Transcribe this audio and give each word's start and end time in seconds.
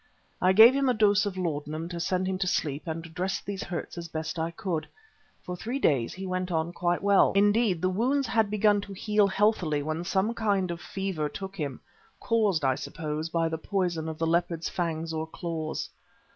I 0.41 0.51
gave 0.51 0.73
him 0.73 0.89
a 0.89 0.95
dose 0.95 1.27
of 1.27 1.37
laudanum 1.37 1.87
to 1.89 1.99
send 1.99 2.25
him 2.25 2.39
to 2.39 2.47
sleep 2.47 2.87
and 2.87 3.13
dressed 3.13 3.45
these 3.45 3.61
hurts 3.61 3.99
as 3.99 4.07
best 4.07 4.39
I 4.39 4.49
could. 4.49 4.87
For 5.43 5.55
three 5.55 5.77
days 5.77 6.11
he 6.15 6.25
went 6.25 6.51
on 6.51 6.73
quite 6.73 7.03
well. 7.03 7.33
Indeed, 7.35 7.83
the 7.83 7.89
wounds 7.89 8.25
had 8.25 8.49
begun 8.49 8.81
to 8.81 8.93
heal 8.93 9.27
healthily 9.27 9.83
when 9.83 10.03
suddenly 10.03 10.31
some 10.31 10.33
kind 10.33 10.71
of 10.71 10.81
fever 10.81 11.29
took 11.29 11.55
him, 11.55 11.81
caused, 12.19 12.65
I 12.65 12.73
suppose, 12.73 13.29
by 13.29 13.47
the 13.47 13.59
poison 13.59 14.09
of 14.09 14.17
the 14.17 14.25
leopard's 14.25 14.69
fangs 14.69 15.13
or 15.13 15.27
claws. 15.27 15.87